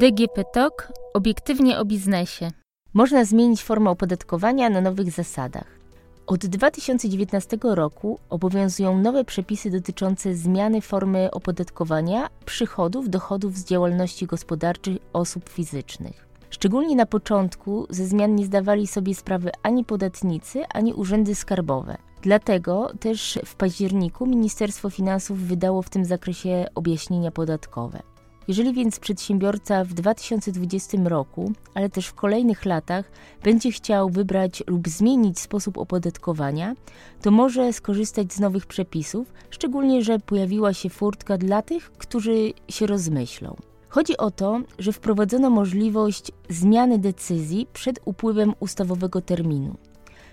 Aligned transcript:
DGP 0.00 0.44
TOK 0.44 0.92
obiektywnie 1.14 1.78
o 1.78 1.84
biznesie. 1.84 2.50
Można 2.94 3.24
zmienić 3.24 3.62
formę 3.62 3.90
opodatkowania 3.90 4.70
na 4.70 4.80
nowych 4.80 5.10
zasadach. 5.10 5.78
Od 6.26 6.46
2019 6.46 7.58
roku 7.62 8.18
obowiązują 8.30 8.98
nowe 8.98 9.24
przepisy 9.24 9.70
dotyczące 9.70 10.34
zmiany 10.34 10.80
formy 10.80 11.30
opodatkowania 11.30 12.28
przychodów, 12.44 13.10
dochodów 13.10 13.56
z 13.56 13.64
działalności 13.64 14.26
gospodarczej 14.26 15.00
osób 15.12 15.48
fizycznych. 15.48 16.26
Szczególnie 16.50 16.96
na 16.96 17.06
początku 17.06 17.86
ze 17.90 18.06
zmian 18.06 18.34
nie 18.34 18.44
zdawali 18.44 18.86
sobie 18.86 19.14
sprawy 19.14 19.50
ani 19.62 19.84
podatnicy, 19.84 20.66
ani 20.74 20.92
urzędy 20.94 21.34
skarbowe. 21.34 21.96
Dlatego 22.22 22.92
też 23.00 23.38
w 23.44 23.54
październiku 23.54 24.26
Ministerstwo 24.26 24.90
Finansów 24.90 25.38
wydało 25.38 25.82
w 25.82 25.90
tym 25.90 26.04
zakresie 26.04 26.66
objaśnienia 26.74 27.30
podatkowe. 27.30 28.02
Jeżeli 28.48 28.72
więc 28.72 29.00
przedsiębiorca 29.00 29.84
w 29.84 29.94
2020 29.94 30.98
roku, 31.04 31.52
ale 31.74 31.90
też 31.90 32.06
w 32.06 32.14
kolejnych 32.14 32.64
latach 32.64 33.10
będzie 33.42 33.72
chciał 33.72 34.10
wybrać 34.10 34.62
lub 34.66 34.88
zmienić 34.88 35.40
sposób 35.40 35.78
opodatkowania, 35.78 36.74
to 37.22 37.30
może 37.30 37.72
skorzystać 37.72 38.32
z 38.32 38.40
nowych 38.40 38.66
przepisów, 38.66 39.32
szczególnie 39.50 40.02
że 40.02 40.18
pojawiła 40.18 40.74
się 40.74 40.90
furtka 40.90 41.38
dla 41.38 41.62
tych, 41.62 41.92
którzy 41.92 42.52
się 42.68 42.86
rozmyślą. 42.86 43.56
Chodzi 43.88 44.16
o 44.16 44.30
to, 44.30 44.60
że 44.78 44.92
wprowadzono 44.92 45.50
możliwość 45.50 46.32
zmiany 46.48 46.98
decyzji 46.98 47.66
przed 47.72 48.00
upływem 48.04 48.54
ustawowego 48.60 49.20
terminu. 49.20 49.76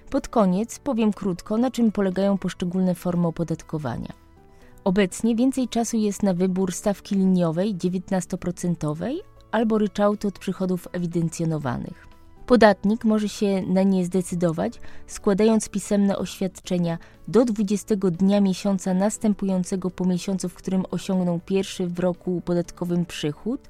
Pod 0.10 0.28
koniec 0.28 0.80
powiem 0.80 1.14
krótko, 1.14 1.58
na 1.58 1.72
czym 1.72 1.92
polegają 1.92 2.38
poszczególne 2.38 2.96
formy 2.96 3.28
opodatkowania. 3.28 4.27
Obecnie 4.88 5.36
więcej 5.36 5.68
czasu 5.68 5.98
jest 5.98 6.24
na 6.24 6.34
wybór 6.34 6.72
stawki 6.72 7.16
liniowej 7.16 7.76
19% 7.76 9.20
albo 9.52 9.78
ryczałtu 9.78 10.28
od 10.28 10.40
przychodów 10.40 10.88
ewidencjonowanych. 10.92 12.08
Podatnik 12.46 13.06
może 13.06 13.30
się 13.30 13.62
na 13.62 13.84
nie 13.84 14.06
zdecydować, 14.06 14.80
składając 15.08 15.70
pisemne 15.70 16.18
oświadczenia 16.18 16.98
do 17.28 17.46
20 17.46 17.96
dnia 17.96 18.42
miesiąca 18.42 18.94
następującego 18.94 19.90
po 19.90 20.06
miesiącu, 20.06 20.50
w 20.50 20.54
którym 20.54 20.84
osiągnął 20.92 21.40
pierwszy 21.46 21.88
w 21.88 22.00
roku 22.00 22.42
podatkowym 22.46 23.06
przychód, 23.06 23.62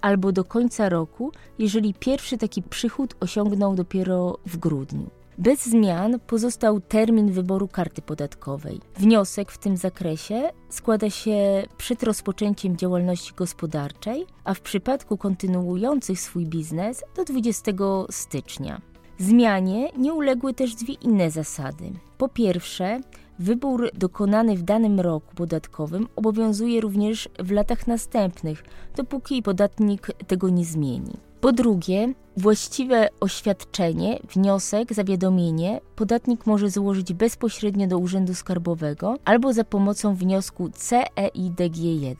albo 0.00 0.32
do 0.32 0.44
końca 0.44 0.88
roku, 0.88 1.32
jeżeli 1.58 1.94
pierwszy 1.94 2.38
taki 2.38 2.62
przychód 2.62 3.14
osiągnął 3.20 3.74
dopiero 3.74 4.38
w 4.46 4.56
grudniu. 4.56 5.17
Bez 5.38 5.66
zmian 5.66 6.20
pozostał 6.26 6.80
termin 6.80 7.32
wyboru 7.32 7.68
karty 7.68 8.02
podatkowej. 8.02 8.80
Wniosek 8.96 9.52
w 9.52 9.58
tym 9.58 9.76
zakresie 9.76 10.50
składa 10.68 11.10
się 11.10 11.62
przed 11.76 12.02
rozpoczęciem 12.02 12.76
działalności 12.76 13.34
gospodarczej, 13.36 14.26
a 14.44 14.54
w 14.54 14.60
przypadku 14.60 15.16
kontynuujących 15.16 16.20
swój 16.20 16.46
biznes 16.46 17.04
do 17.16 17.24
20 17.24 17.72
stycznia. 18.10 18.80
Zmianie 19.18 19.88
nie 19.98 20.14
uległy 20.14 20.54
też 20.54 20.74
dwie 20.74 20.94
inne 20.94 21.30
zasady. 21.30 21.90
Po 22.18 22.28
pierwsze, 22.28 23.00
Wybór 23.38 23.90
dokonany 23.94 24.56
w 24.56 24.62
danym 24.62 25.00
roku 25.00 25.34
podatkowym 25.34 26.08
obowiązuje 26.16 26.80
również 26.80 27.28
w 27.38 27.50
latach 27.50 27.86
następnych, 27.86 28.64
dopóki 28.96 29.42
podatnik 29.42 30.10
tego 30.26 30.48
nie 30.48 30.64
zmieni. 30.64 31.12
Po 31.40 31.52
drugie, 31.52 32.14
właściwe 32.38 33.08
oświadczenie, 33.20 34.18
wniosek, 34.34 34.94
zawiadomienie 34.94 35.80
podatnik 35.96 36.46
może 36.46 36.70
złożyć 36.70 37.12
bezpośrednio 37.12 37.86
do 37.86 37.98
Urzędu 37.98 38.34
Skarbowego 38.34 39.16
albo 39.24 39.52
za 39.52 39.64
pomocą 39.64 40.14
wniosku 40.14 40.68
CEIDG1. 40.68 42.16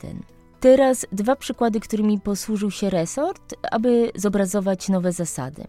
Teraz 0.59 1.05
dwa 1.11 1.35
przykłady, 1.35 1.79
którymi 1.79 2.19
posłużył 2.19 2.71
się 2.71 2.89
resort, 2.89 3.55
aby 3.71 4.11
zobrazować 4.15 4.89
nowe 4.89 5.11
zasady. 5.11 5.63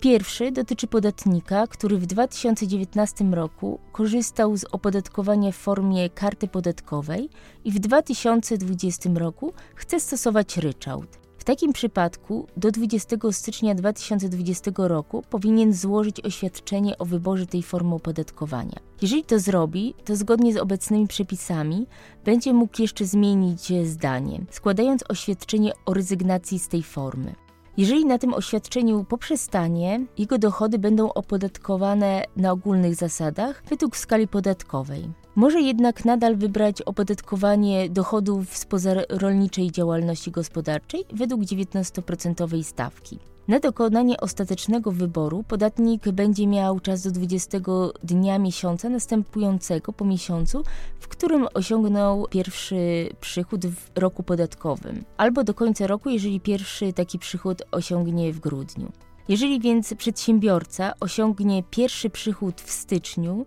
Pierwszy 0.00 0.52
dotyczy 0.52 0.86
podatnika, 0.86 1.66
który 1.66 1.98
w 1.98 2.06
2019 2.06 3.24
roku 3.24 3.78
korzystał 3.92 4.56
z 4.56 4.64
opodatkowania 4.64 5.52
w 5.52 5.56
formie 5.56 6.10
karty 6.10 6.48
podatkowej 6.48 7.28
i 7.64 7.72
w 7.72 7.78
2020 7.78 9.10
roku 9.14 9.52
chce 9.74 10.00
stosować 10.00 10.56
ryczałt. 10.56 11.25
Takim 11.46 11.72
przypadku 11.72 12.46
do 12.56 12.70
20 12.70 13.16
stycznia 13.30 13.74
2020 13.74 14.70
roku 14.76 15.22
powinien 15.30 15.72
złożyć 15.72 16.20
oświadczenie 16.20 16.98
o 16.98 17.04
wyborze 17.04 17.46
tej 17.46 17.62
formy 17.62 17.94
opodatkowania. 17.94 18.78
Jeżeli 19.02 19.24
to 19.24 19.38
zrobi, 19.38 19.94
to 20.04 20.16
zgodnie 20.16 20.52
z 20.52 20.56
obecnymi 20.56 21.06
przepisami 21.06 21.86
będzie 22.24 22.52
mógł 22.52 22.82
jeszcze 22.82 23.04
zmienić 23.04 23.72
zdanie, 23.84 24.40
składając 24.50 25.04
oświadczenie 25.08 25.72
o 25.86 25.94
rezygnacji 25.94 26.58
z 26.58 26.68
tej 26.68 26.82
formy. 26.82 27.34
Jeżeli 27.76 28.06
na 28.06 28.18
tym 28.18 28.34
oświadczeniu 28.34 29.04
poprzestanie, 29.04 30.06
jego 30.18 30.38
dochody 30.38 30.78
będą 30.78 31.12
opodatkowane 31.12 32.24
na 32.36 32.52
ogólnych 32.52 32.94
zasadach 32.94 33.62
według 33.70 33.96
skali 33.96 34.28
podatkowej. 34.28 35.10
Może 35.34 35.60
jednak 35.60 36.04
nadal 36.04 36.36
wybrać 36.36 36.82
opodatkowanie 36.82 37.90
dochodów 37.90 38.56
z 38.56 38.64
pozarolniczej 38.64 39.70
działalności 39.70 40.30
gospodarczej 40.30 41.04
według 41.12 41.40
19% 41.40 42.62
stawki. 42.62 43.18
Na 43.48 43.60
dokonanie 43.60 44.20
ostatecznego 44.20 44.92
wyboru 44.92 45.42
podatnik 45.42 46.10
będzie 46.10 46.46
miał 46.46 46.80
czas 46.80 47.02
do 47.02 47.10
20 47.10 47.58
dnia 48.04 48.38
miesiąca 48.38 48.88
następującego 48.88 49.92
po 49.92 50.04
miesiącu, 50.04 50.62
w 51.00 51.08
którym 51.08 51.46
osiągnął 51.54 52.26
pierwszy 52.30 53.10
przychód 53.20 53.66
w 53.66 53.98
roku 53.98 54.22
podatkowym, 54.22 55.04
albo 55.16 55.44
do 55.44 55.54
końca 55.54 55.86
roku, 55.86 56.10
jeżeli 56.10 56.40
pierwszy 56.40 56.92
taki 56.92 57.18
przychód 57.18 57.62
osiągnie 57.70 58.32
w 58.32 58.40
grudniu. 58.40 58.92
Jeżeli 59.28 59.60
więc 59.60 59.94
przedsiębiorca 59.94 60.92
osiągnie 61.00 61.62
pierwszy 61.70 62.10
przychód 62.10 62.60
w 62.60 62.70
styczniu, 62.70 63.46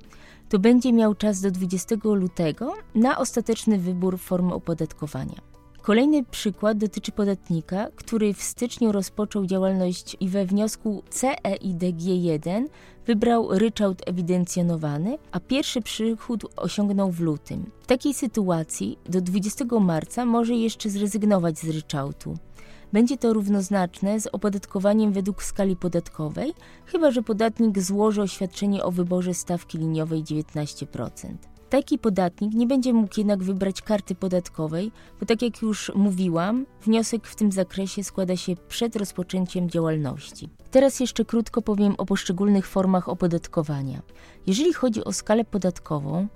to 0.49 0.59
będzie 0.59 0.93
miał 0.93 1.15
czas 1.15 1.41
do 1.41 1.51
20 1.51 1.95
lutego 2.03 2.73
na 2.95 3.17
ostateczny 3.17 3.77
wybór 3.77 4.19
formy 4.19 4.53
opodatkowania. 4.53 5.48
Kolejny 5.81 6.23
przykład 6.23 6.78
dotyczy 6.78 7.12
podatnika, 7.12 7.88
który 7.95 8.34
w 8.34 8.44
styczniu 8.44 8.91
rozpoczął 8.91 9.45
działalność 9.45 10.17
i 10.19 10.29
we 10.29 10.45
wniosku 10.45 11.03
CEIDG1 11.12 12.66
wybrał 13.06 13.47
ryczałt 13.51 14.01
ewidencjonowany, 14.06 15.18
a 15.31 15.39
pierwszy 15.39 15.81
przychód 15.81 16.45
osiągnął 16.56 17.12
w 17.12 17.19
lutym. 17.19 17.72
W 17.81 17.88
takiej 17.88 18.13
sytuacji 18.13 18.97
do 19.09 19.22
20 19.22 19.66
marca 19.79 20.25
może 20.25 20.53
jeszcze 20.53 20.89
zrezygnować 20.89 21.59
z 21.59 21.69
ryczałtu. 21.69 22.38
Będzie 22.94 23.18
to 23.18 23.34
równoznaczne 23.34 24.19
z 24.19 24.28
opodatkowaniem 24.28 25.13
według 25.13 25.44
skali 25.44 25.75
podatkowej, 25.75 26.53
chyba 26.85 27.12
że 27.12 27.22
podatnik 27.22 27.79
złoży 27.79 28.22
oświadczenie 28.22 28.84
o 28.84 28.91
wyborze 28.91 29.34
stawki 29.34 29.78
liniowej 29.78 30.23
19%. 30.23 31.09
Taki 31.69 31.97
podatnik 31.97 32.53
nie 32.53 32.68
będzie 32.68 32.94
mógł 32.94 33.13
jednak 33.18 33.44
wybrać 33.44 33.81
karty 33.81 34.16
podatkowej, 34.16 34.91
bo 35.19 35.25
tak 35.25 35.41
jak 35.41 35.62
już 35.62 35.91
mówiłam, 35.96 36.66
wniosek 36.81 37.28
w 37.28 37.35
tym 37.35 37.52
zakresie 37.52 38.03
składa 38.03 38.35
się 38.35 38.56
przed 38.68 38.96
rozpoczęciem 38.96 39.69
działalności. 39.69 40.50
Teraz 40.72 41.00
jeszcze 41.00 41.25
krótko 41.25 41.62
powiem 41.62 41.96
o 41.97 42.06
poszczególnych 42.06 42.68
formach 42.68 43.09
opodatkowania. 43.09 44.02
Jeżeli 44.47 44.74
chodzi 44.74 45.03
o 45.03 45.13
skalę 45.13 45.46
podatkową, 45.46 46.28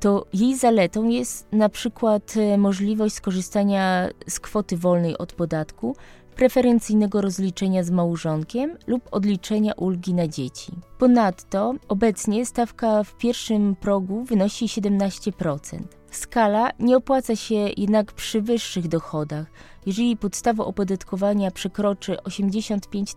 to 0.00 0.26
jej 0.32 0.56
zaletą 0.56 1.08
jest 1.08 1.52
na 1.52 1.68
przykład 1.68 2.34
e, 2.36 2.58
możliwość 2.58 3.14
skorzystania 3.14 4.08
z 4.28 4.40
kwoty 4.40 4.76
wolnej 4.76 5.18
od 5.18 5.32
podatku, 5.32 5.96
preferencyjnego 6.36 7.20
rozliczenia 7.20 7.82
z 7.82 7.90
małżonkiem 7.90 8.76
lub 8.86 9.08
odliczenia 9.10 9.72
ulgi 9.72 10.14
na 10.14 10.28
dzieci. 10.28 10.72
Ponadto 10.98 11.74
obecnie 11.88 12.46
stawka 12.46 13.04
w 13.04 13.16
pierwszym 13.16 13.76
progu 13.76 14.24
wynosi 14.24 14.66
17%. 14.66 15.58
Skala 16.10 16.70
nie 16.78 16.96
opłaca 16.96 17.36
się 17.36 17.54
jednak 17.76 18.12
przy 18.12 18.42
wyższych 18.42 18.88
dochodach. 18.88 19.46
Jeżeli 19.86 20.16
podstawa 20.16 20.64
opodatkowania 20.64 21.50
przekroczy 21.50 22.22
85 22.22 23.14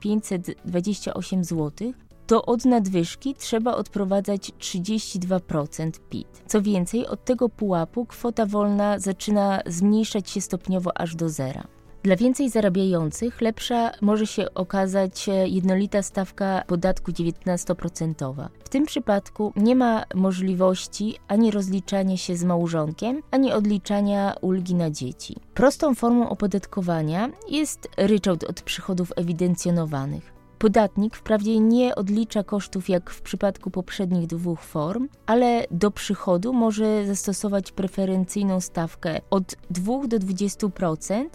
528 0.00 1.44
zł, 1.44 1.92
to 2.26 2.44
od 2.44 2.64
nadwyżki 2.64 3.34
trzeba 3.34 3.74
odprowadzać 3.74 4.50
32% 4.50 5.90
PIT. 6.10 6.42
Co 6.46 6.62
więcej, 6.62 7.06
od 7.06 7.24
tego 7.24 7.48
pułapu 7.48 8.06
kwota 8.06 8.46
wolna 8.46 8.98
zaczyna 8.98 9.60
zmniejszać 9.66 10.30
się 10.30 10.40
stopniowo 10.40 11.00
aż 11.00 11.14
do 11.14 11.28
zera. 11.28 11.64
Dla 12.08 12.16
więcej 12.16 12.50
zarabiających 12.50 13.40
lepsza 13.40 13.90
może 14.00 14.26
się 14.26 14.54
okazać 14.54 15.26
jednolita 15.44 16.02
stawka 16.02 16.62
podatku 16.66 17.10
19%. 17.12 18.48
W 18.64 18.68
tym 18.68 18.86
przypadku 18.86 19.52
nie 19.56 19.76
ma 19.76 20.04
możliwości 20.14 21.18
ani 21.28 21.50
rozliczania 21.50 22.16
się 22.16 22.36
z 22.36 22.44
małżonkiem, 22.44 23.22
ani 23.30 23.52
odliczania 23.52 24.34
ulgi 24.40 24.74
na 24.74 24.90
dzieci. 24.90 25.36
Prostą 25.54 25.94
formą 25.94 26.28
opodatkowania 26.28 27.30
jest 27.48 27.88
ryczałt 27.96 28.44
od 28.44 28.62
przychodów 28.62 29.12
ewidencjonowanych. 29.16 30.32
Podatnik 30.58 31.16
wprawdzie 31.16 31.60
nie 31.60 31.94
odlicza 31.94 32.42
kosztów 32.42 32.88
jak 32.88 33.10
w 33.10 33.22
przypadku 33.22 33.70
poprzednich 33.70 34.26
dwóch 34.26 34.60
form, 34.60 35.08
ale 35.26 35.66
do 35.70 35.90
przychodu 35.90 36.52
może 36.52 37.06
zastosować 37.06 37.72
preferencyjną 37.72 38.60
stawkę 38.60 39.20
od 39.30 39.56
2 39.70 40.06
do 40.06 40.18
20%, 40.18 41.28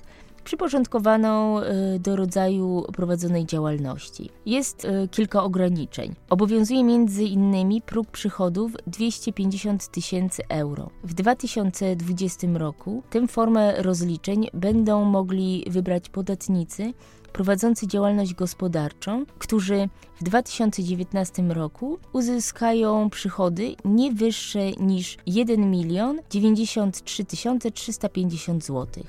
przyporządkowaną 0.44 1.62
y, 1.62 2.00
do 2.00 2.16
rodzaju 2.16 2.86
prowadzonej 2.94 3.46
działalności. 3.46 4.30
Jest 4.46 4.86
y, 4.86 5.08
kilka 5.12 5.44
ograniczeń. 5.44 6.16
Obowiązuje 6.30 6.80
m.in. 6.80 7.82
próg 7.82 8.08
przychodów 8.08 8.72
250 8.88 9.88
tysięcy 9.88 10.44
euro. 10.50 10.90
W 11.04 11.14
2020 11.14 12.48
roku 12.54 13.04
tę 13.10 13.28
formę 13.28 13.82
rozliczeń 13.82 14.48
będą 14.54 15.06
mogli 15.06 15.66
wybrać 15.70 16.10
podatnicy, 16.10 16.94
prowadzący 17.34 17.88
działalność 17.88 18.34
gospodarczą, 18.34 19.26
którzy 19.40 19.90
w 20.20 20.24
2019 20.24 21.44
roku 21.44 22.00
uzyskają 22.14 23.10
przychody 23.10 23.76
nie 23.86 24.12
wyższe 24.12 24.72
niż 24.72 25.18
1 25.26 25.72
milion 25.72 26.20
93 26.30 27.26
350 27.74 28.66
zł. 28.66 29.04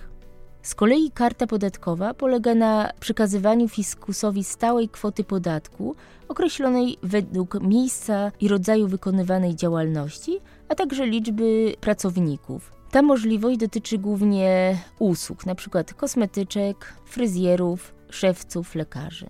Z 0.64 0.75
kolei 0.75 1.11
karta 1.11 1.46
podatkowa 1.46 2.14
polega 2.14 2.55
na 2.55 2.93
przekazywaniu 3.00 3.69
fiskusowi 3.69 4.44
stałej 4.44 4.88
kwoty 4.88 5.25
podatku 5.25 5.96
określonej 6.28 6.96
według 7.02 7.61
miejsca 7.61 8.32
i 8.40 8.49
rodzaju 8.49 8.88
wykonywanej 8.88 9.56
działalności, 9.56 10.38
a 10.69 10.75
także 10.75 11.06
liczby 11.06 11.75
pracowników. 11.81 12.72
Ta 12.90 13.02
możliwość 13.02 13.58
dotyczy 13.58 13.99
głównie 13.99 14.78
usług, 14.99 15.46
np. 15.46 15.84
kosmetyczek, 15.96 16.94
fryzjerów, 17.05 17.94
szewców, 18.10 18.75
lekarzy. 18.75 19.26